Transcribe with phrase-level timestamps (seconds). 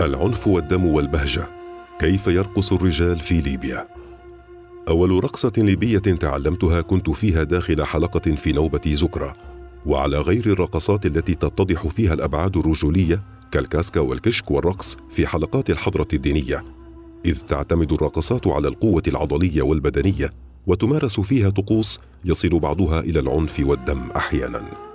[0.00, 1.48] العنف والدم والبهجة.
[1.98, 3.88] كيف يرقص الرجال في ليبيا؟
[4.88, 9.32] أول رقصة ليبية تعلمتها كنت فيها داخل حلقة في نوبة زكرة
[9.86, 16.64] وعلى غير الرقصات التي تتضح فيها الأبعاد الرجولية كالكاسكا والكشك والرقص في حلقات الحضرة الدينية.
[17.24, 20.30] إذ تعتمد الرقصات على القوة العضلية والبدنية
[20.66, 24.89] وتمارس فيها طقوس يصل بعضها إلى العنف والدم أحيانا.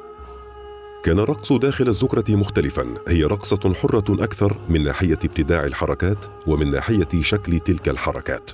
[1.05, 2.93] كان الرقص داخل الزكرة مختلفا.
[3.07, 8.51] هي رقصة حرة أكثر من ناحية ابتداع الحركات ومن ناحية شكل تلك الحركات.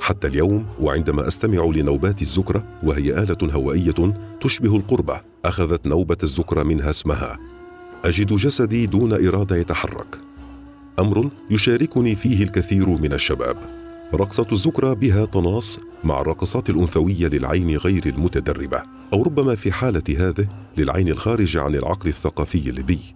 [0.00, 6.90] حتى اليوم وعندما أستمع لنوبات الزكرة وهي آلة هوائية تشبه القربة أخذت نوبة الزكرة منها
[6.90, 7.38] اسمها.
[8.04, 10.18] أجد جسدي دون إرادة يتحرك.
[10.98, 13.83] أمر يشاركني فيه الكثير من الشباب.
[14.14, 20.48] رقصة الزكرة بها تناص مع الرقصات الأنثوية للعين غير المتدربة أو ربما في حالة هذه
[20.76, 23.14] للعين الخارجة عن العقل الثقافي الليبي.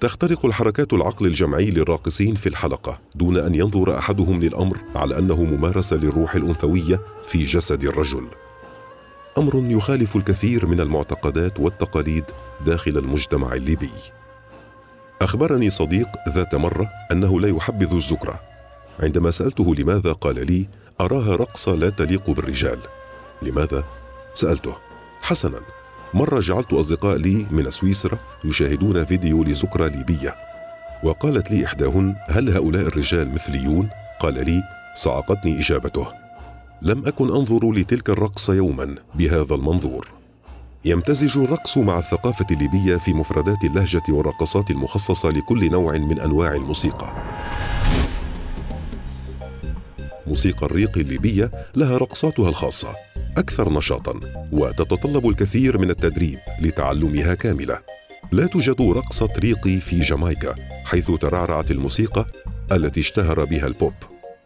[0.00, 5.96] تخترق الحركات العقل الجمعي للراقصين في الحلقة دون أن ينظر أحدهم للأمر على أنه ممارسة
[5.96, 8.24] للروح الأنثوية في جسد الرجل.
[9.38, 12.24] أمر يخالف الكثير من المعتقدات والتقاليد
[12.66, 13.90] داخل المجتمع الليبي.
[15.22, 18.53] أخبرني صديق ذات مرة أنه لا يحبذ الزكرة.
[19.00, 20.66] عندما سألته لماذا قال لي
[21.00, 22.78] أراها رقصة لا تليق بالرجال.
[23.42, 23.84] لماذا؟
[24.34, 24.74] سألته.
[25.22, 25.60] حسنا.
[26.14, 30.34] مرة جعلت أصدقاء لي من سويسرا يشاهدون فيديو لزكرة ليبية.
[31.04, 33.88] وقالت لي إحداهن هل هؤلاء الرجال مثليون؟
[34.20, 34.62] قال لي
[34.94, 36.06] صعقتني إجابته.
[36.82, 40.08] لم أكن أنظر لتلك الرقصة يوما بهذا المنظور.
[40.84, 47.12] يمتزج الرقص مع الثقافة الليبية في مفردات اللهجة والرقصات المخصصة لكل نوع من أنواع الموسيقى.
[50.26, 52.94] موسيقى الريق الليبية لها رقصاتها الخاصة
[53.36, 54.20] أكثر نشاطا
[54.52, 57.78] وتتطلب الكثير من التدريب لتعلمها كاملة.
[58.32, 60.54] لا توجد رقصة ريقي في جامايكا
[60.84, 62.26] حيث ترعرعت الموسيقى
[62.72, 63.94] التي اشتهر بها البوب.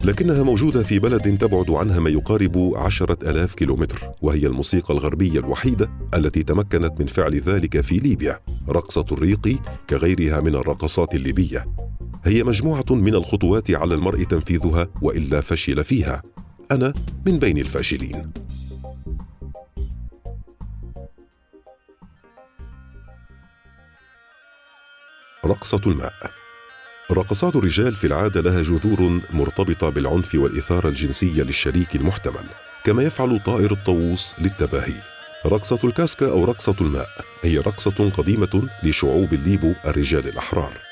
[0.03, 5.89] لكنها موجودة في بلد تبعد عنها ما يقارب عشرة ألاف كيلومتر وهي الموسيقى الغربية الوحيدة
[6.15, 8.39] التي تمكنت من فعل ذلك في ليبيا.
[8.69, 9.59] رقصة الريق
[9.89, 11.88] كغيرها من الرقصات الليبية.
[12.25, 16.23] هي مجموعة من الخطوات على المرء تنفيذها وإلا فشل فيها.
[16.71, 16.93] أنا
[17.25, 18.31] من بين الفاشلين.
[25.45, 26.13] رقصة الماء.
[27.11, 32.45] رقصات الرجال في العادة لها جذور مرتبطة بالعنف والإثارة الجنسية للشريك المحتمل
[32.83, 35.01] كما يفعل طائر الطاووس للتباهي.
[35.45, 37.09] رقصة الكاسكا أو رقصة الماء
[37.41, 40.88] هي رقصة قديمة لشعوب الليبو الرجال الأحرار.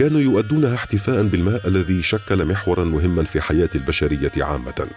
[0.00, 4.88] كانوا يؤدونها احتفاء بالماء الذي شكل محورا مهما في حياة البشرية عامة.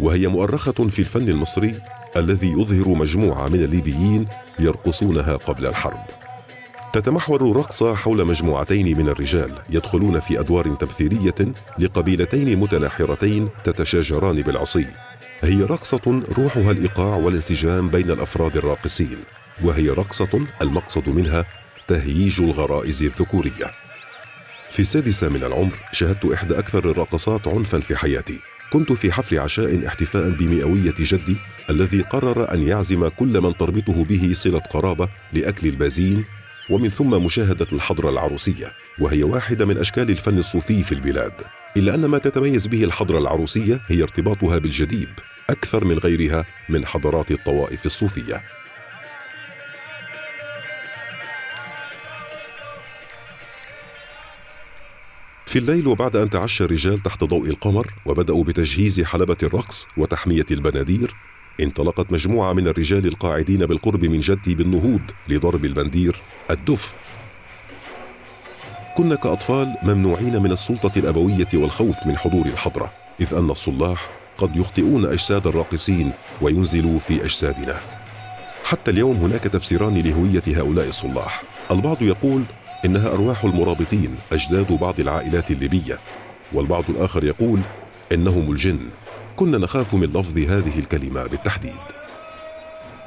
[0.00, 1.74] وهي مؤرخة في الفن المصري
[2.16, 4.26] الذي يظهر مجموعة من الليبيين
[4.58, 6.04] يرقصونها قبل الحرب.
[6.92, 14.86] تتمحور الرقصة حول مجموعتين من الرجال يدخلون في أدوار تمثيلية لقبيلتين متناحرتين تتشاجران بالعصي.
[15.42, 19.18] هي رقصة روحها الإيقاع والانسجام بين الأفراد الراقصين
[19.64, 21.44] وهي رقصة المقصد منها
[21.88, 23.85] تهييج الغرائز الذكورية.
[24.76, 28.38] في السادسة من العمر شاهدت إحدى أكثر الرقصات عنفا في حياتي.
[28.72, 31.36] كنت في حفل عشاء احتفاء بمئوية جدي
[31.70, 36.24] الذي قرر أن يعزم كل من تربطه به صلة قرابة لأكل البازين
[36.70, 41.32] ومن ثم مشاهدة الحضرة العروسية وهي واحدة من أشكال الفن الصوفي في البلاد.
[41.76, 45.08] إلا أن ما تتميز به الحضرة العروسية هي ارتباطها بالجديد
[45.50, 48.42] أكثر من غيرها من حضارات الطوائف الصوفية.
[55.46, 61.14] في الليل وبعد أن تعشى الرجال تحت ضوء القمر وبدأوا بتجهيز حلبة الرقص وتحمية البنادير
[61.60, 66.94] انطلقت مجموعة من الرجال القاعدين بالقرب من جدي بالنهوض لضرب البندير الدف.
[68.96, 75.06] كنا كأطفال ممنوعين من السلطة الأبوية والخوف من حضور الحضرة إذ أن الصلاح قد يخطئون
[75.06, 77.80] أجساد الراقصين وينزلوا في أجسادنا.
[78.64, 81.42] حتى اليوم هناك تفسيران لهوية هؤلاء الصلاح.
[81.70, 82.42] البعض يقول
[82.84, 85.98] إنها أرواح المرابطين أجداد بعض العائلات الليبية
[86.52, 87.60] والبعض الآخر يقول
[88.12, 88.78] إنهم الجن.
[89.36, 91.72] كنا نخاف من لفظ هذه الكلمة بالتحديد.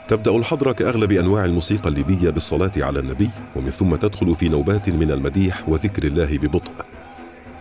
[0.08, 5.12] تبدأ الحضره كأغلب أنواع الموسيقى الليبية بالصلاة على النبي ومن ثم تدخل في نوبات من
[5.12, 6.72] المديح وذكر الله ببطء.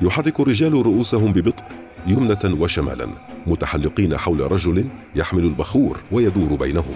[0.02, 1.64] يحرك الرجال رؤوسهم ببطء
[2.06, 3.08] يمنة وشمالا
[3.46, 6.94] متحلقين حول رجل يحمل البخور ويدور بينهم.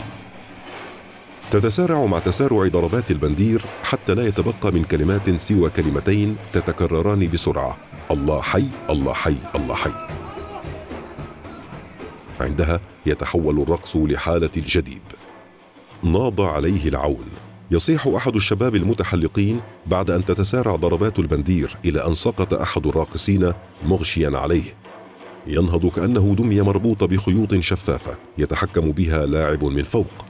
[1.50, 7.76] تتسارع مع تسارع ضربات البندير حتى لا يتبقى من كلمات سوى كلمتين تتكرران بسرعة.
[8.10, 9.92] الله حي الله حي الله حي.
[12.40, 15.02] عندها يتحول الرقص لحالة الجديد.
[16.02, 17.26] ناض عليه العون.
[17.70, 23.52] يصيح أحد الشباب المتحلقين بعد أن تتسارع ضربات البندير إلى أن سقط أحد الراقصين
[23.86, 24.74] مغشيا عليه.
[25.46, 28.16] ينهض كأنه دمي مربوط بخيوط شفافة.
[28.38, 30.21] يتحكم بها لاعب من فوق.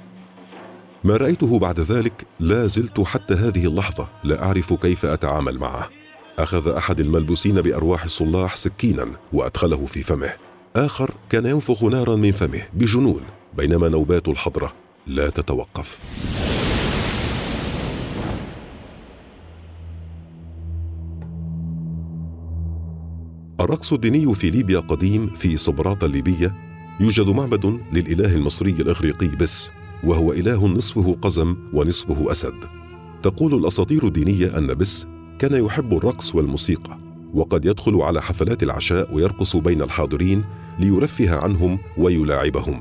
[1.04, 5.88] ما رأيته بعد ذلك لا زلت حتى هذه اللحظة لا أعرف كيف أتعامل معه.
[6.38, 10.32] أخذ أحد الملبوسين بأرواح الصلاح سكينا وأدخله في فمه.
[10.76, 13.20] آخر كان ينفخ نارا من فمه بجنون
[13.56, 14.72] بينما نوبات الحضرة
[15.06, 16.00] لا تتوقف.
[23.60, 26.54] الرقص الديني في ليبيا قديم في صبراط الليبية
[27.00, 29.70] يوجد معبد للإله المصري الإغريقي بس.
[30.04, 32.54] وهو إله نصفه قزم ونصفه أسد.
[33.22, 35.06] تقول الأساطير الدينية أن بس
[35.38, 36.98] كان يحب الرقص والموسيقى
[37.34, 40.44] وقد يدخل على حفلات العشاء ويرقص بين الحاضرين
[40.78, 42.80] ليرفه عنهم ويلاعبهم.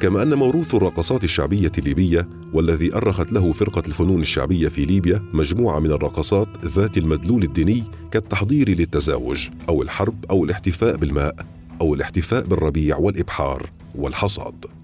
[0.00, 5.78] كما أن موروث الرقصات الشعبية الليبية والذي أرخت له فرقة الفنون الشعبية في ليبيا مجموعة
[5.78, 11.34] من الرقصات ذات المدلول الديني كالتحضير للتزاوج أو الحرب أو الاحتفاء بالماء
[11.80, 14.79] أو الاحتفاء بالربيع والإبحار والحصاد.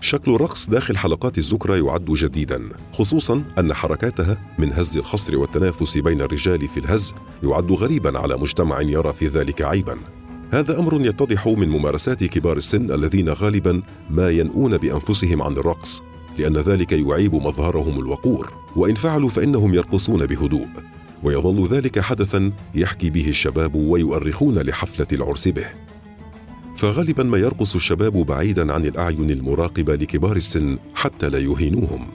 [0.00, 6.20] شكل الرقص داخل حلقات الزكرة يعد جديدا خصوصا أن حركاتها من هز الخصر والتنافس بين
[6.20, 9.96] الرجال في الهز يعد غريبا على مجتمع يرى في ذلك عيبا.
[10.50, 16.02] هذا أمر يتضح من ممارسات كبار السن الذين غالبا ما ينؤون بأنفسهم عن الرقص
[16.38, 18.52] لأن ذلك يعيب مظهرهم الوقور.
[18.76, 20.68] وإن فعلوا فإنهم يرقصون بهدوء
[21.22, 25.87] ويظل ذلك حدثا يحكي به الشباب ويؤرخون لحفلة العرس به.
[26.78, 32.06] فغالبا ما يرقص الشباب بعيدا عن الأعين المراقبة لكبار السن حتى لا يهينوهم.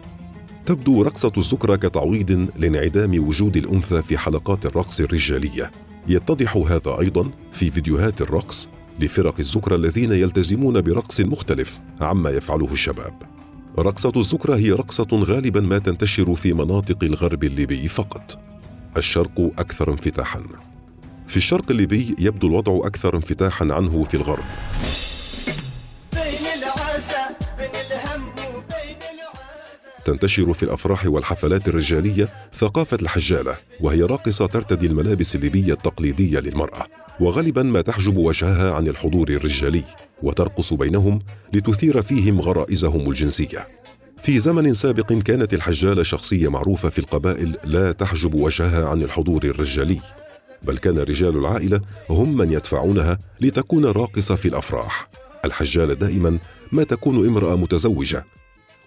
[0.65, 5.71] تبدو رقصة الزكرة كتعويض لانعدام وجود الأنثى في حلقات الرقص الرجالية.
[6.07, 8.69] يتضح هذا أيضا في فيديوهات الرقص
[8.99, 13.13] لفرق الزكرة الذين يلتزمون برقص مختلف عما يفعله الشباب.
[13.79, 18.39] رقصة الزكرة هي رقصة غالبا ما تنتشر في مناطق الغرب الليبي فقط.
[18.97, 20.43] الشرق أكثر انفتاحا.
[21.33, 24.43] في الشرق الليبي يبدو الوضع أكثر انفتاحا عنه في الغرب.
[30.05, 36.85] تنتشر في الأفراح والحفلات الرجالية ثقافة الحجالة وهي راقصة ترتدي الملابس الليبية التقليدية للمرأة.
[37.19, 39.83] وغالبا ما تحجب وجهها عن الحضور الرجالي
[40.23, 41.19] وترقص بينهم
[41.53, 43.67] لتثير فيهم غرائزهم الجنسية.
[44.17, 49.99] في زمن سابق كانت الحجالة شخصية معروفة في القبائل لا تحجب وجهها عن الحضور الرجالي.
[50.63, 55.09] بل كان رجال العائلة هم من يدفعونها لتكون راقصة في الأفراح
[55.45, 56.39] الحجاله دائما
[56.71, 58.25] ما تكون امرأة متزوجة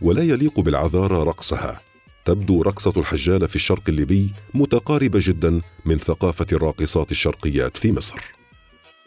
[0.00, 1.80] ولا يليق بالعذارى رقصها
[2.24, 8.16] تبدو رقصة الحجالة في الشرق الليبي متقاربة جدا من ثقافة الراقصات الشرقيات في مصر.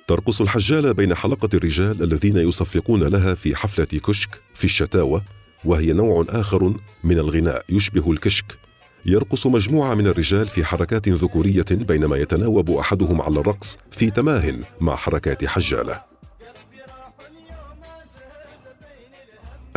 [0.08, 5.24] ترقص الحجالة بين حلقة الرجال الذين يصفقون لها في حفلة كشك في الشتاوة
[5.66, 6.74] وهي نوع آخر
[7.04, 8.60] من الغناء يشبه الكشك.
[9.06, 14.96] يرقص مجموعة من الرجال في حركات ذكورية بينما يتناوب أحدهم على الرقص في تماه مع
[14.96, 16.02] حركات حجالة.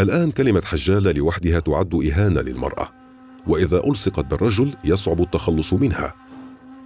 [0.01, 2.89] الآن كلمة حجالة لوحدها تعد إهانة للمرأة
[3.47, 6.15] وإذا ألصقت بالرجل يصعب التخلص منها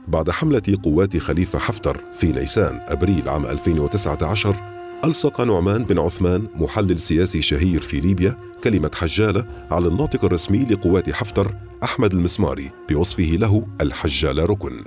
[0.08, 4.75] بعد حملة قوات خليفة حفتر في نيسان أبريل عام 2019
[5.06, 11.10] ألصق نعمان بن عثمان محلل سياسي شهير في ليبيا كلمة حجالة على الناطق الرسمي لقوات
[11.10, 14.84] حفتر أحمد المسماري بوصفه له الحجال ركن.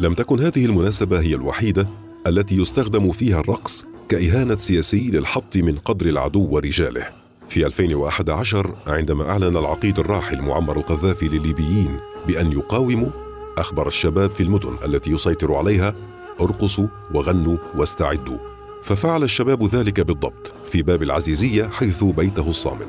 [0.00, 1.88] لم تكن هذه المناسبة هي الوحيدة
[2.26, 7.08] التي يستخدم فيها الرقص كإهانة سياسي للحط من قدر العدو ورجاله.
[7.48, 11.96] في 2011 عندما أعلن العقيد الراحل معمر القذافي للليبيين
[12.26, 13.10] بأن يقاوموا
[13.58, 15.94] أخبر الشباب في المدن التي يسيطر عليها
[16.40, 18.49] ارقصوا وغنوا واستعدوا.
[18.82, 22.88] ففعل الشباب ذلك بالضبط في باب العزيزية حيث بيته الصامد.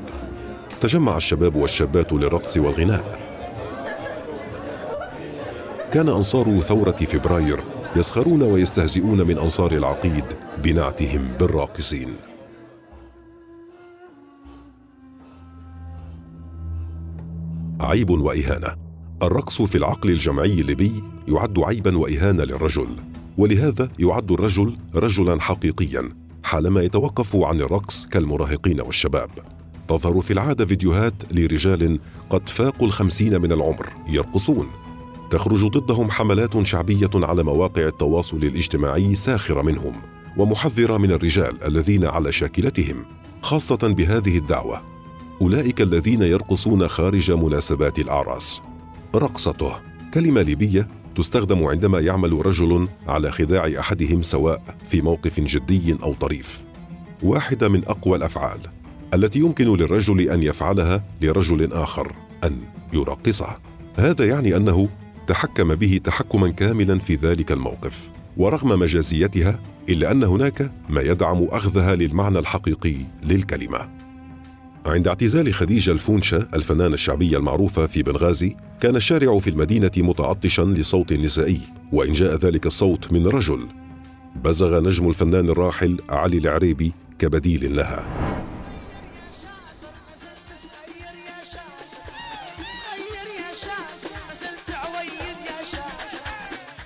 [0.82, 3.20] تجمع الشباب والشابات للرقص والغناء.
[5.92, 7.64] كان أنصار ثورة فبراير
[7.96, 10.26] يسخرون ويستهزئون من أنصار العقيد
[10.64, 12.16] بنعتهم بالراقصين.
[17.82, 18.76] عيب وإهانة.
[19.24, 23.11] الرقص في العقل الجمعي الليبي يعد عيبا واهانه للرجل.
[23.38, 26.10] ولهذا يعد الرجل رجلا حقيقيا
[26.44, 29.30] حالما يتوقف عن الرقص كالمراهقين والشباب.
[29.88, 34.68] تظهر في العادة فيديوهات لرجال قد فاقوا الخمسين من العمر يرقصون.
[35.32, 39.94] تخرج ضدهم حملات شعبية على مواقع التواصل الاجتماعي ساخرة منهم
[40.38, 43.06] ومحذرة من الرجال الذين على شاكلتهم
[43.42, 44.82] خاصة بهذه الدعوة.
[45.42, 48.62] أولئك الذين يرقصون خارج مناسبات الأعراس.
[49.16, 49.72] رقصته
[50.14, 56.64] كلمة ليبية تستخدم عندما يعمل رجل على خداع أحدهم سواء في موقف جدي أو طريف.
[57.24, 58.60] واحدة من أقوى الأفعال
[59.14, 62.14] التي يمكن للرجل أن يفعلها لرجل آخر
[62.44, 62.58] أن
[62.94, 63.58] يرقصه
[63.98, 64.90] هذا يعني أنه
[65.28, 68.10] تحكم به تحكما كاملا في ذلك الموقف.
[68.38, 74.01] ورغم مجازيتها إلا أن هناك ما يدعم أخذها للمعنى الحقيقي للكلمة.
[74.86, 81.14] عند اعتزال خديجة الفونشة الفنانة الشعبية المعروفة في بنغازي كان الشارع في المدينة متعطشا لصوت
[81.14, 81.60] نسائي
[81.92, 83.68] وإن جاء ذلك الصوت من رجل.
[84.44, 88.06] بزغ نجم الفنان الراحل علي العريبي كبديل لها.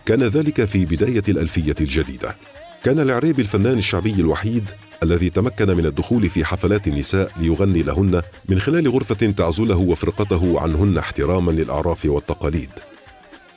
[0.06, 2.36] كان ذلك في بداية الألفية الجديدة.
[2.84, 4.64] كان العريبي الفنان الشعبي الوحيد
[5.04, 10.98] الذي تمكن من الدخول في حفلات النساء ليغني لهن من خلال غرفة تعزله وفرقته عنهن
[10.98, 12.70] احتراما للأعراف والتقاليد.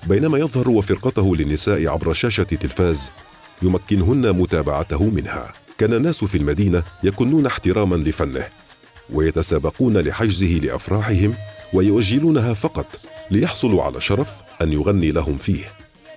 [0.06, 3.10] بينما يظهر وفرقته للنساء عبر شاشة تلفاز
[3.62, 5.52] يمكنهن متابعته منها.
[5.78, 8.44] كان الناس في المدينة يكنون احتراما لفنه
[9.12, 11.34] ويتسابقون لحجزه لأفراحهم
[11.72, 14.28] ويؤجلونها فقط ليحصلوا على شرف
[14.62, 15.64] أن يغني لهم فيه.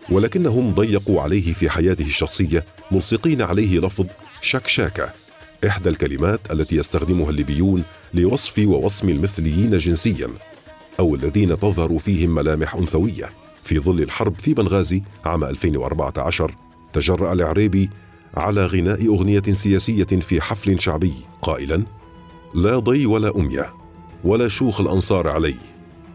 [0.09, 4.07] ولكنهم ضيقوا عليه في حياته الشخصية ملصقين عليه لفظ
[4.41, 5.13] شكشاكة
[5.67, 7.83] إحدى الكلمات التي يستخدمها الليبيون
[8.13, 10.27] لوصف ووصم المثليين جنسيا
[10.99, 13.29] أو الذين تظهر فيهم ملامح أنثوية.
[13.63, 16.55] في ظل الحرب في بنغازي عام 2014
[16.93, 17.89] تجرأ العريبي
[18.37, 21.83] على غناء أغنية سياسية في حفل شعبي قائلا
[22.55, 23.73] لا ضي ولا أمية
[24.23, 25.55] ولا شوخ الأنصار علي.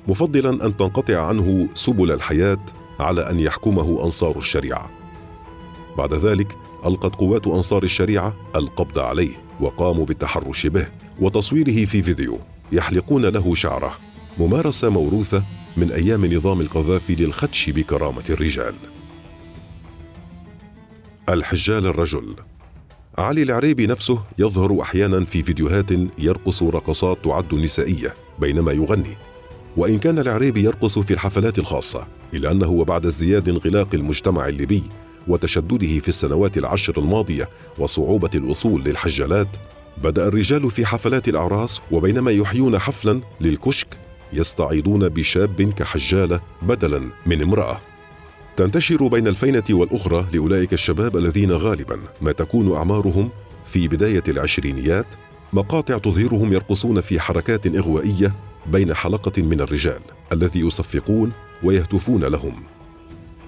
[0.08, 2.60] مفضلا أن تنقطع عنه سبل الحياة
[3.00, 4.90] على أن يحكمه أنصار الشريعة.
[5.98, 6.56] بعد ذلك
[6.86, 10.86] ألقت قوات أنصار الشريعة القبض عليه وقاموا بالتحرش به
[11.20, 12.38] وتصويره في فيديو
[12.72, 13.92] يحلقون له شعره.
[14.38, 15.42] ممارسة موروثة
[15.76, 18.74] من أيام نظام القذافي للخدش بكرامة الرجال.
[21.28, 22.36] الحجال الرجل.
[23.18, 29.16] علي العريبي نفسه يظهر أحيانا في فيديوهات يرقص رقصات تعد نسائية بينما يغني.
[29.76, 34.82] وإن كان العريبي يرقص في الحفلات الخاصة إلا أنه وبعد ازدياد انغلاق المجتمع الليبي
[35.28, 39.48] وتشدده في السنوات العشر الماضية وصعوبة الوصول للحجالات
[40.02, 43.88] بدأ الرجال في حفلات الأعراس وبينما يحيون حفلا للكشك
[44.32, 47.80] يستعيضون بشاب كحجالة بدلا من امرأة.
[48.56, 53.30] تنتشر بين الفينة والأخرى لأولئك الشباب الذين غالبا ما تكون أعمارهم
[53.64, 55.06] في بداية العشرينيات
[55.52, 58.34] مقاطع تظهرهم يرقصون في حركات إغوائية
[58.66, 60.00] بين حلقة من الرجال
[60.32, 62.75] الذي يصفقون ويهتفون لهم.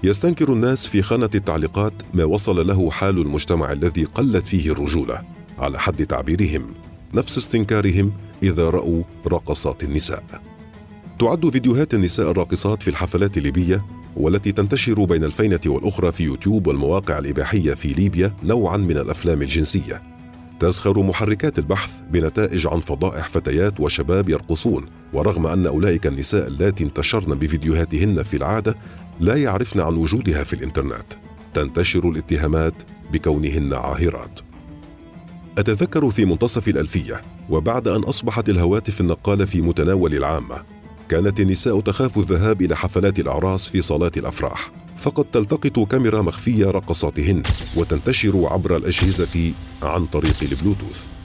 [0.03, 5.21] يستنكر الناس في خانة التعليقات ما وصل له حال المجتمع الذي قلت فيه الرجولة.
[5.57, 6.73] على حد تعبيرهم
[7.13, 8.11] نفس استنكارهم
[8.43, 10.23] إذا رأوا رقصات النساء.
[11.19, 13.85] تعد فيديوهات النساء الراقصات في الحفلات الليبية
[14.17, 20.01] والتي تنتشر بين الفينة والأخرى في يوتيوب والمواقع الإباحية في ليبيا نوعا من الأفلام الجنسية.
[20.59, 27.35] تزخر محركات البحث بنتائج عن فضائح فتيات وشباب يرقصون ورغم أن أولئك النساء اللاتي انتشرن
[27.35, 28.75] بفيديوهاتهن في العادة
[29.19, 31.13] لا يعرفن عن وجودها في الإنترنت.
[31.53, 32.73] تنتشر الاتهامات
[33.11, 34.39] بكونهن عاهرات.
[35.57, 40.63] أتذكر في منتصف الألفية وبعد أن أصبحت الهواتف النقالة في متناول العامة
[41.09, 47.43] كانت النساء تخاف الذهاب إلى حفلات الأعراس في صالات الأفراح فقد تلتقط كاميرا مخفية رقصاتهن
[47.75, 49.51] وتنتشر عبر الأجهزة
[49.83, 51.18] عن طريق البلوتوث.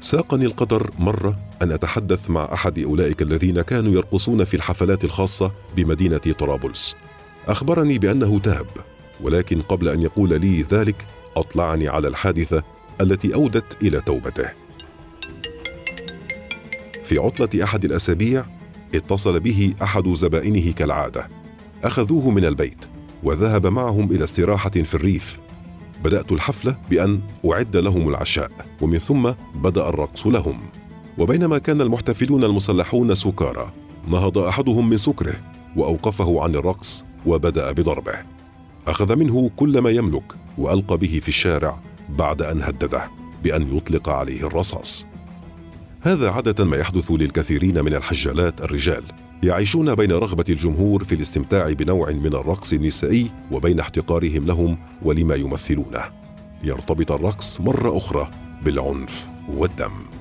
[0.00, 6.18] ساقني القدر مرة أن أتحدث مع أحد أولئك الذين كانوا يرقصون في الحفلات الخاصة بمدينة
[6.18, 6.96] طرابلس.
[7.48, 8.66] أخبرني بأنه تاب
[9.20, 12.62] ولكن قبل أن يقول لي ذلك أطلعني على الحادثة
[13.00, 14.48] التي أودت إلى توبته.
[17.04, 18.46] في عطلة أحد الأسابيع
[18.94, 21.28] اتصل به أحد زبائنه كالعادة.
[21.84, 22.84] أخذوه من البيت
[23.22, 25.38] وذهب معهم إلى استراحة في الريف.
[26.04, 27.20] بدأت الحفلة بأن
[27.52, 28.50] أعد لهم العشاء
[28.80, 30.60] ومن ثم بدأ الرقص لهم.
[31.18, 33.72] وبينما كان المحتفلون المسلحون سكارى
[34.08, 35.34] نهض أحدهم من سكره
[35.76, 38.18] وأوقفه عن الرقص وبدأ بضربه.
[38.86, 43.10] أخذ منه كل ما يملك وألقى به في الشارع بعد أن هدده
[43.44, 45.06] بأن يطلق عليه الرصاص.
[46.00, 49.04] هذا عادة ما يحدث للكثيرين من الحجالات الرجال.
[49.42, 56.04] يعيشون بين رغبة الجمهور في الاستمتاع بنوع من الرقص النسائي وبين احتقارهم لهم ولما يمثلونه.
[56.64, 58.30] يرتبط الرقص مرة أخرى
[58.64, 60.17] بالعنف والدم.